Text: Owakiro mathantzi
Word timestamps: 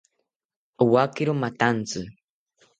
Owakiro 0.83 1.31
mathantzi 1.41 2.01